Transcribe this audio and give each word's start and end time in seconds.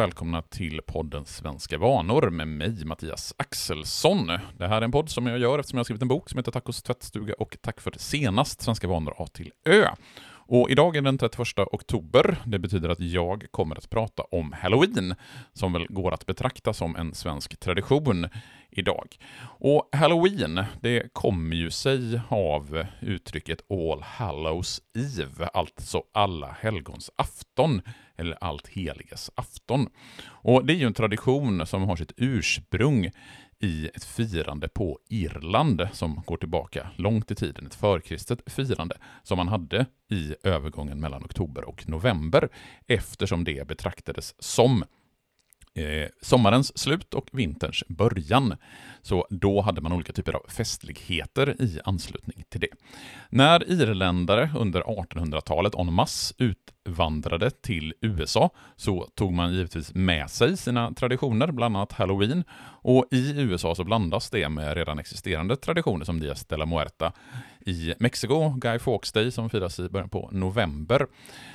välkomna 0.00 0.42
till 0.42 0.80
podden 0.86 1.24
Svenska 1.24 1.78
vanor 1.78 2.30
med 2.30 2.48
mig, 2.48 2.84
Mattias 2.84 3.34
Axelsson. 3.36 4.26
Det 4.58 4.68
här 4.68 4.76
är 4.76 4.82
en 4.82 4.92
podd 4.92 5.10
som 5.10 5.26
jag 5.26 5.38
gör 5.38 5.58
eftersom 5.58 5.76
jag 5.76 5.80
har 5.80 5.84
skrivit 5.84 6.02
en 6.02 6.08
bok 6.08 6.30
som 6.30 6.38
heter 6.38 6.52
Tacos 6.52 6.82
tvättstuga 6.82 7.34
och 7.38 7.56
Tack 7.60 7.80
för 7.80 7.92
senast, 7.96 8.60
Svenska 8.60 8.88
vanor 8.88 9.14
A 9.18 9.26
till 9.32 9.52
Ö. 9.64 9.88
Och 10.30 10.70
idag 10.70 10.96
är 10.96 11.02
den 11.02 11.18
31 11.18 11.46
oktober. 11.58 12.36
Det 12.44 12.58
betyder 12.58 12.88
att 12.88 13.00
jag 13.00 13.46
kommer 13.50 13.76
att 13.76 13.90
prata 13.90 14.22
om 14.22 14.52
Halloween, 14.52 15.14
som 15.52 15.72
väl 15.72 15.86
går 15.88 16.12
att 16.12 16.26
betrakta 16.26 16.72
som 16.72 16.96
en 16.96 17.14
svensk 17.14 17.60
tradition 17.60 18.28
idag. 18.70 19.16
Och 19.42 19.88
Halloween, 19.92 20.64
det 20.80 21.12
kommer 21.12 21.56
ju 21.56 21.70
sig 21.70 22.20
av 22.28 22.86
uttrycket 23.00 23.70
All 23.70 24.02
Hallows 24.02 24.80
Eve, 25.18 25.46
alltså 25.46 26.02
alla 26.12 26.56
helgons 26.60 27.10
afton, 27.16 27.82
eller 28.16 28.36
allt 28.40 28.68
heligas 28.68 29.30
afton. 29.34 29.88
Och 30.24 30.66
det 30.66 30.72
är 30.72 30.76
ju 30.76 30.86
en 30.86 30.94
tradition 30.94 31.66
som 31.66 31.82
har 31.82 31.96
sitt 31.96 32.12
ursprung 32.16 33.10
i 33.60 33.90
ett 33.94 34.04
firande 34.04 34.68
på 34.68 34.98
Irland 35.08 35.88
som 35.92 36.22
går 36.26 36.36
tillbaka 36.36 36.90
långt 36.96 37.30
i 37.30 37.34
tiden, 37.34 37.66
ett 37.66 37.74
förkristet 37.74 38.52
firande 38.52 38.96
som 39.22 39.36
man 39.36 39.48
hade 39.48 39.86
i 40.10 40.34
övergången 40.42 41.00
mellan 41.00 41.24
oktober 41.24 41.64
och 41.64 41.88
november 41.88 42.48
eftersom 42.86 43.44
det 43.44 43.66
betraktades 43.66 44.34
som 44.38 44.84
eh, 45.74 46.08
sommarens 46.22 46.78
slut 46.78 47.14
och 47.14 47.28
vinterns 47.32 47.84
början. 47.88 48.56
Så 49.02 49.26
då 49.30 49.60
hade 49.60 49.80
man 49.80 49.92
olika 49.92 50.12
typer 50.12 50.32
av 50.32 50.42
festligheter 50.48 51.62
i 51.62 51.80
anslutning 51.84 52.44
till 52.48 52.60
det. 52.60 52.68
När 53.30 53.70
irländare 53.70 54.50
under 54.56 54.82
1800-talet 54.82 55.74
en 55.74 55.92
masse 55.92 56.34
utvandrade 56.38 57.50
till 57.50 57.94
USA 58.00 58.50
så 58.76 59.08
tog 59.14 59.32
man 59.32 59.54
givetvis 59.54 59.94
med 59.94 60.30
sig 60.30 60.56
sina 60.56 60.92
traditioner, 60.92 61.52
bland 61.52 61.76
annat 61.76 61.92
halloween. 61.92 62.44
Och 62.82 63.04
i 63.10 63.40
USA 63.40 63.74
så 63.74 63.84
blandas 63.84 64.30
det 64.30 64.48
med 64.48 64.74
redan 64.74 64.98
existerande 64.98 65.56
traditioner 65.56 66.04
som 66.04 66.20
Dias 66.20 66.46
de 66.46 66.56
la 66.56 66.66
Muerta 66.66 67.12
i 67.66 67.94
Mexiko, 67.98 68.48
Guy 68.48 68.78
Fawkes 68.78 69.12
Day 69.12 69.30
som 69.30 69.50
firas 69.50 69.78
i 69.80 69.88
början 69.88 70.08
på 70.08 70.28
november. 70.32 71.06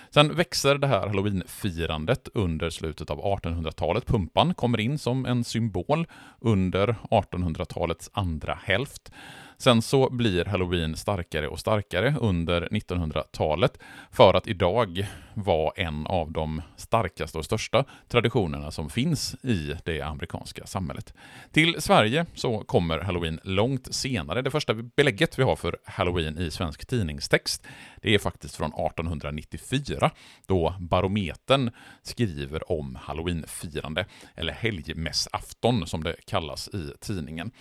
Sen 0.10 0.36
växer 0.36 0.76
det 0.76 0.88
här 0.88 1.08
halloweenfirandet 1.08 2.28
under 2.34 2.70
slutet 2.70 3.10
av 3.10 3.20
1800-talet. 3.20 4.06
Pumpan 4.06 4.54
kommer 4.54 4.80
in 4.80 4.98
som 4.98 5.26
en 5.26 5.44
symbol 5.44 6.08
under 6.40 6.96
1800-talets 7.12 8.10
andra 8.14 8.60
hälft. 8.64 9.12
Sen 9.58 9.82
så 9.82 10.10
blir 10.10 10.46
halloween 10.46 10.96
starkare 10.96 11.48
och 11.48 11.60
starkare 11.60 12.16
under 12.22 12.68
1900-talet 12.72 13.80
för 14.12 14.34
att 14.34 14.48
idag 14.48 15.08
vara 15.34 15.72
en 15.76 16.08
av 16.08 16.32
de 16.32 16.62
starkaste 16.78 17.38
och 17.38 17.46
största 17.46 17.86
traditionerna 18.08 18.72
som 18.72 18.90
finns 18.90 19.36
i 19.44 19.76
det 19.86 20.02
amerikanska 20.02 20.66
samhället. 20.66 21.14
Till 21.52 21.76
Sverige 21.80 22.26
så 22.34 22.60
kommer 22.60 23.00
halloween 23.00 23.40
långt 23.44 23.96
senare. 23.96 24.42
Det 24.42 24.52
första 24.52 24.74
belägget 24.74 25.40
vi 25.40 25.44
har 25.44 25.56
för 25.56 25.78
halloween 25.86 26.38
i 26.38 26.52
svensk 26.52 26.86
tidningstext 26.86 27.68
det 28.06 28.16
är 28.16 28.20
faktiskt 28.20 28.56
från 28.56 28.74
1894 28.74 30.12
då 30.46 30.76
Barometern 30.80 31.72
skriver 32.04 32.72
om 32.72 32.96
halloweenfirande, 33.02 34.06
eller 34.36 34.54
helgmässafton 34.54 35.88
som 35.88 36.04
det 36.04 36.16
kallas 36.26 36.68
i 36.68 36.92
tidningen. 37.00 37.52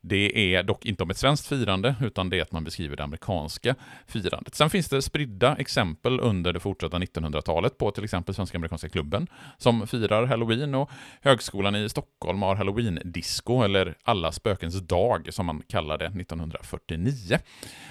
Det 0.00 0.54
är 0.54 0.62
dock 0.62 0.86
inte 0.86 1.02
om 1.02 1.10
ett 1.10 1.16
svenskt 1.16 1.41
firande, 1.48 1.94
utan 2.00 2.30
det 2.30 2.38
är 2.38 2.42
att 2.42 2.52
man 2.52 2.64
beskriver 2.64 2.96
det 2.96 3.04
amerikanska 3.04 3.74
firandet. 4.06 4.54
Sen 4.54 4.70
finns 4.70 4.88
det 4.88 5.02
spridda 5.02 5.56
exempel 5.56 6.20
under 6.20 6.52
det 6.52 6.60
fortsatta 6.60 6.98
1900-talet 6.98 7.78
på 7.78 7.90
till 7.90 8.04
exempel 8.04 8.34
Svenska 8.34 8.58
Amerikanska 8.58 8.88
Klubben 8.88 9.26
som 9.58 9.86
firar 9.86 10.26
halloween 10.26 10.74
och 10.74 10.90
Högskolan 11.20 11.76
i 11.76 11.88
Stockholm 11.88 12.42
har 12.42 12.56
halloween-disco, 12.56 13.62
eller 13.62 13.94
Alla 14.02 14.32
spökens 14.32 14.80
dag 14.80 15.28
som 15.34 15.46
man 15.46 15.62
kallar 15.68 15.98
det, 15.98 16.06
1949. 16.06 17.38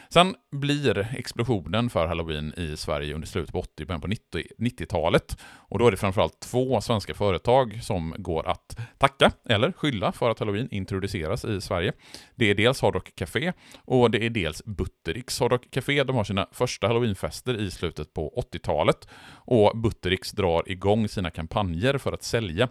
Sen 0.10 0.36
blir 0.52 1.08
explosionen 1.18 1.90
för 1.90 2.08
halloween 2.08 2.54
i 2.58 2.78
Sverige 2.78 3.16
under 3.16 3.28
slutet 3.28 3.54
på 3.54 3.60
80 3.60 3.86
början 3.86 4.02
på 4.02 4.08
90-talet. 4.08 5.38
Och 5.44 5.80
då 5.80 5.88
är 5.88 5.92
det 5.92 5.98
framförallt 5.98 6.40
två 6.40 6.82
svenska 6.82 7.14
företag 7.14 7.80
som 7.84 8.16
går 8.18 8.48
att 8.48 8.80
tacka, 8.98 9.32
eller 9.50 9.72
skylla, 9.72 10.12
för 10.12 10.30
att 10.30 10.40
halloween 10.40 10.68
introduceras 10.72 11.46
i 11.46 11.62
Sverige. 11.62 11.94
Det 12.36 12.46
är 12.46 12.56
dels 12.56 12.82
Hard 12.82 12.94
Rock 12.94 13.16
Café 13.16 13.41
och 13.86 14.12
det 14.12 14.26
är 14.26 14.30
dels 14.30 14.64
Buttericks. 14.66 15.40
Hardrock 15.40 15.72
Café 15.72 16.04
de 16.04 16.16
har 16.16 16.24
sina 16.24 16.48
första 16.52 16.88
halloweenfester 16.88 17.62
i 17.62 17.72
slutet 17.72 18.14
på 18.14 18.44
80-talet 18.54 19.08
och 19.34 19.78
Buttericks 19.78 20.32
drar 20.32 20.72
igång 20.72 21.08
sina 21.08 21.30
kampanjer 21.30 21.98
för 21.98 22.14
att 22.14 22.24
sälja 22.24 22.70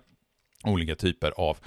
olika 0.64 0.94
typer 0.94 1.32
av 1.36 1.58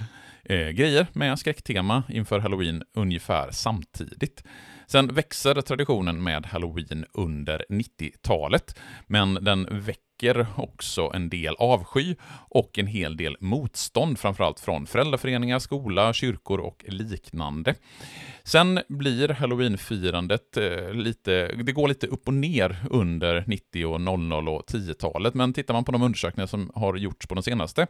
eh, 0.44 0.68
grejer 0.68 1.06
med 1.12 1.38
skräcktema 1.38 2.02
inför 2.08 2.38
halloween 2.38 2.82
ungefär 2.94 3.50
samtidigt. 3.50 4.44
Sen 4.86 5.14
växer 5.14 5.60
traditionen 5.60 6.22
med 6.22 6.46
halloween 6.46 7.04
under 7.12 7.64
90-talet, 7.68 8.78
men 9.06 9.34
den 9.34 9.68
växer 9.70 10.03
väcker 10.14 10.46
också 10.56 11.10
en 11.14 11.28
del 11.28 11.54
avsky 11.58 12.14
och 12.48 12.78
en 12.78 12.86
hel 12.86 13.16
del 13.16 13.36
motstånd, 13.40 14.18
framförallt 14.18 14.60
från 14.60 14.86
föräldraföreningar, 14.86 15.58
skola, 15.58 16.12
kyrkor 16.12 16.60
och 16.60 16.84
liknande. 16.88 17.74
Sen 18.44 18.80
blir 18.88 19.28
halloweenfirandet 19.28 20.56
eh, 20.56 20.92
lite, 20.92 21.46
det 21.46 21.72
går 21.72 21.88
lite 21.88 22.06
upp 22.06 22.28
och 22.28 22.34
ner 22.34 22.76
under 22.90 23.44
90 23.46 23.86
och 23.86 24.00
00 24.00 24.48
och 24.48 24.62
10-talet, 24.66 25.34
men 25.34 25.52
tittar 25.52 25.74
man 25.74 25.84
på 25.84 25.92
de 25.92 26.02
undersökningar 26.02 26.46
som 26.46 26.70
har 26.74 26.96
gjorts 26.96 27.26
på 27.26 27.34
de 27.34 27.42
senaste 27.42 27.86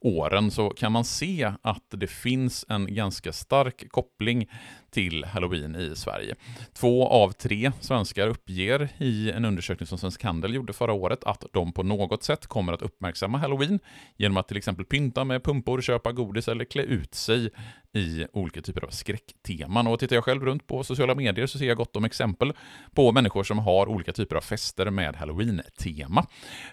åren 0.00 0.50
så 0.50 0.70
kan 0.70 0.92
man 0.92 1.04
se 1.04 1.52
att 1.62 1.86
det 1.90 2.06
finns 2.06 2.64
en 2.68 2.94
ganska 2.94 3.32
stark 3.32 3.90
koppling 3.90 4.50
till 4.94 5.24
halloween 5.24 5.76
i 5.76 5.96
Sverige. 5.96 6.34
Två 6.72 7.08
av 7.08 7.30
tre 7.30 7.72
svenskar 7.80 8.28
uppger 8.28 8.88
i 8.98 9.30
en 9.30 9.44
undersökning 9.44 9.86
som 9.86 9.98
Svensk 9.98 10.22
Handel 10.22 10.54
gjorde 10.54 10.72
förra 10.72 10.92
året 10.92 11.24
att 11.24 11.44
de 11.52 11.72
på 11.72 11.82
något 11.82 12.22
sätt 12.22 12.46
kommer 12.46 12.72
att 12.72 12.82
uppmärksamma 12.82 13.38
halloween 13.38 13.80
genom 14.16 14.36
att 14.36 14.48
till 14.48 14.56
exempel 14.56 14.84
pynta 14.84 15.24
med 15.24 15.44
pumpor, 15.44 15.80
köpa 15.80 16.12
godis 16.12 16.48
eller 16.48 16.64
klä 16.64 16.82
ut 16.82 17.14
sig 17.14 17.50
i 17.94 18.26
olika 18.32 18.62
typer 18.62 18.84
av 18.84 18.88
skräckteman. 18.88 19.86
Och 19.86 19.98
tittar 19.98 20.16
jag 20.16 20.24
själv 20.24 20.44
runt 20.44 20.66
på 20.66 20.84
sociala 20.84 21.14
medier 21.14 21.46
så 21.46 21.58
ser 21.58 21.66
jag 21.66 21.76
gott 21.76 21.96
om 21.96 22.04
exempel 22.04 22.52
på 22.94 23.12
människor 23.12 23.44
som 23.44 23.58
har 23.58 23.86
olika 23.86 24.12
typer 24.12 24.36
av 24.36 24.40
fester 24.40 24.90
med 24.90 25.16
halloween-tema. 25.16 26.26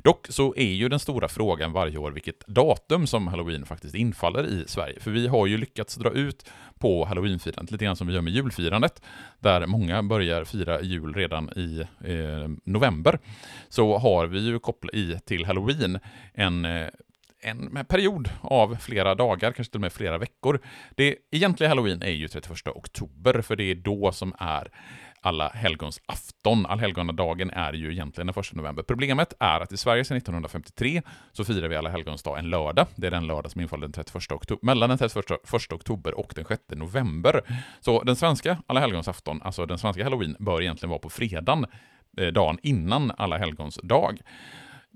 Dock 0.03 0.27
så 0.29 0.53
är 0.57 0.71
ju 0.71 0.89
den 0.89 0.99
stora 0.99 1.27
frågan 1.27 1.71
varje 1.71 1.97
år 1.97 2.11
vilket 2.11 2.47
datum 2.47 3.07
som 3.07 3.27
halloween 3.27 3.65
faktiskt 3.65 3.95
infaller 3.95 4.47
i 4.47 4.63
Sverige. 4.67 4.99
För 4.99 5.11
vi 5.11 5.27
har 5.27 5.47
ju 5.47 5.57
lyckats 5.57 5.95
dra 5.95 6.09
ut 6.09 6.45
på 6.79 7.05
halloweenfirandet 7.05 7.71
lite 7.71 7.85
grann 7.85 7.95
som 7.95 8.07
vi 8.07 8.13
gör 8.13 8.21
med 8.21 8.33
julfirandet, 8.33 9.01
där 9.39 9.65
många 9.65 10.03
börjar 10.03 10.43
fira 10.43 10.81
jul 10.81 11.13
redan 11.13 11.49
i 11.49 11.79
eh, 12.03 12.49
november. 12.63 13.19
Så 13.69 13.97
har 13.97 14.27
vi 14.27 14.39
ju 14.39 14.59
kopplat 14.59 14.93
i 14.93 15.19
till 15.25 15.45
halloween 15.45 15.99
en 16.33 16.65
eh, 16.65 16.87
en 17.41 17.85
period 17.85 18.29
av 18.41 18.75
flera 18.75 19.15
dagar, 19.15 19.51
kanske 19.51 19.71
till 19.71 19.77
och 19.77 19.81
med 19.81 19.93
flera 19.93 20.17
veckor. 20.17 20.59
Det 20.95 21.15
egentliga 21.31 21.69
halloween 21.69 22.01
är 22.01 22.11
ju 22.11 22.27
31 22.27 22.67
oktober, 22.67 23.41
för 23.41 23.55
det 23.55 23.63
är 23.63 23.75
då 23.75 24.11
som 24.11 24.33
är 24.39 24.71
alla 25.21 25.49
helgons 25.49 26.01
afton. 26.05 26.65
Allhelgonadagen 26.65 27.49
är 27.49 27.73
ju 27.73 27.91
egentligen 27.91 28.27
den 28.27 28.43
1 28.43 28.53
november. 28.53 28.83
Problemet 28.83 29.33
är 29.39 29.59
att 29.59 29.71
i 29.71 29.77
Sverige 29.77 30.05
sedan 30.05 30.17
1953 30.17 31.01
så 31.31 31.45
firar 31.45 31.67
vi 31.67 31.75
alla 31.75 31.89
helgons 31.89 32.23
dag 32.23 32.39
en 32.39 32.49
lördag. 32.49 32.87
Det 32.95 33.07
är 33.07 33.11
den 33.11 33.27
lördag 33.27 33.51
som 33.51 33.61
infaller 33.61 33.81
den 33.81 33.91
31 33.91 34.31
oktober, 34.31 34.65
mellan 34.65 34.89
den 34.89 34.97
31 34.97 35.73
oktober 35.73 36.13
och 36.19 36.33
den 36.35 36.45
6 36.45 36.61
november. 36.69 37.41
Så 37.79 38.03
den 38.03 38.15
svenska 38.15 38.57
alla 38.67 38.79
helgons 38.79 39.07
afton, 39.07 39.41
alltså 39.41 39.65
den 39.65 39.77
svenska 39.77 40.03
halloween, 40.03 40.35
bör 40.39 40.61
egentligen 40.61 40.89
vara 40.89 40.99
på 40.99 41.09
fredagen, 41.09 41.65
eh, 42.17 42.27
dagen 42.27 42.57
innan 42.63 43.11
alla 43.17 43.37
helgons 43.37 43.79
dag. 43.83 44.21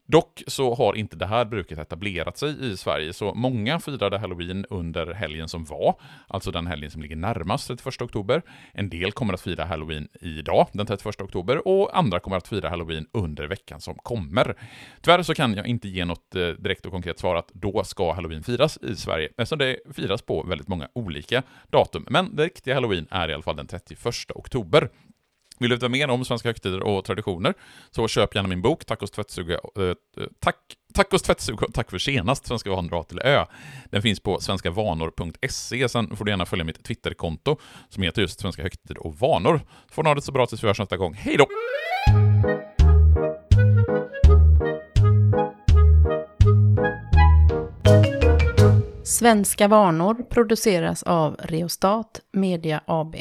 Dock 0.07 0.43
så 0.47 0.75
har 0.75 0.95
inte 0.95 1.15
det 1.15 1.25
här 1.25 1.45
bruket 1.45 1.77
etablerat 1.77 2.37
sig 2.37 2.71
i 2.71 2.77
Sverige, 2.77 3.13
så 3.13 3.33
många 3.33 3.79
firade 3.79 4.17
halloween 4.17 4.65
under 4.69 5.13
helgen 5.13 5.49
som 5.49 5.65
var, 5.65 5.95
alltså 6.27 6.51
den 6.51 6.67
helgen 6.67 6.91
som 6.91 7.01
ligger 7.01 7.15
närmast 7.15 7.67
31 7.67 8.01
oktober. 8.01 8.41
En 8.73 8.89
del 8.89 9.11
kommer 9.11 9.33
att 9.33 9.41
fira 9.41 9.65
halloween 9.65 10.07
idag, 10.21 10.67
den 10.71 10.85
31 10.85 11.21
oktober, 11.21 11.67
och 11.67 11.97
andra 11.97 12.19
kommer 12.19 12.37
att 12.37 12.47
fira 12.47 12.69
halloween 12.69 13.07
under 13.11 13.47
veckan 13.47 13.81
som 13.81 13.95
kommer. 13.95 14.55
Tyvärr 15.01 15.23
så 15.23 15.33
kan 15.33 15.53
jag 15.53 15.67
inte 15.67 15.87
ge 15.87 16.05
något 16.05 16.35
eh, 16.35 16.47
direkt 16.47 16.85
och 16.85 16.91
konkret 16.91 17.19
svar 17.19 17.35
att 17.35 17.51
då 17.53 17.83
ska 17.83 18.13
halloween 18.13 18.43
firas 18.43 18.77
i 18.77 18.95
Sverige, 18.95 19.29
eftersom 19.37 19.59
det 19.59 19.77
firas 19.93 20.21
på 20.21 20.43
väldigt 20.43 20.67
många 20.67 20.87
olika 20.93 21.43
datum. 21.69 22.05
Men 22.09 22.35
det 22.35 22.43
riktiga 22.43 22.73
halloween 22.73 23.07
är 23.09 23.29
i 23.29 23.33
alla 23.33 23.43
fall 23.43 23.55
den 23.55 23.67
31 23.67 24.05
oktober. 24.35 24.89
Vill 25.59 25.69
du 25.69 25.75
veta 25.75 25.89
mer 25.89 26.09
om 26.09 26.25
svenska 26.25 26.49
högtider 26.49 26.83
och 26.83 27.05
traditioner 27.05 27.53
så 27.91 28.07
köp 28.07 28.35
gärna 28.35 28.47
min 28.47 28.61
bok 28.61 28.85
Tacos 28.85 29.11
tvättsuga, 29.11 29.53
eh, 29.53 29.93
tack, 30.39 30.57
Tacos 30.93 31.21
tvättstuga 31.21 31.67
tack 31.73 31.91
för 31.91 31.97
senast, 31.97 32.47
Svenska 32.47 32.69
vanor 32.69 32.99
A 32.99 33.03
till 33.03 33.19
Ö. 33.19 33.45
Den 33.91 34.01
finns 34.01 34.19
på 34.19 34.39
svenskavanor.se, 34.39 35.89
sen 35.89 36.15
får 36.15 36.25
du 36.25 36.31
gärna 36.31 36.45
följa 36.45 36.65
mitt 36.65 36.83
Twitterkonto 36.83 37.57
som 37.89 38.03
heter 38.03 38.21
just 38.21 38.39
Svenska 38.39 38.63
högtider 38.63 38.97
och 38.97 39.15
vanor. 39.15 39.61
Får 39.91 40.03
ni 40.03 40.09
ha 40.09 40.15
det 40.15 40.21
så 40.21 40.31
bra 40.31 40.45
tills 40.45 40.63
vi 40.63 40.67
hörs 40.67 40.79
nästa 40.79 40.97
gång. 40.97 41.13
Hej 41.13 41.37
då! 41.37 41.47
Svenska 49.03 49.67
vanor 49.67 50.23
produceras 50.29 51.03
av 51.03 51.35
Reostat 51.39 52.21
Media 52.31 52.81
AB. 52.85 53.15